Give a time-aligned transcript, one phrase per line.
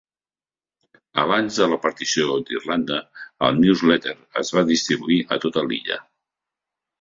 [1.23, 2.97] Abans de la partició d'Irlanda,
[3.49, 6.01] el "News Letter" es va distribuir a tota l'illa.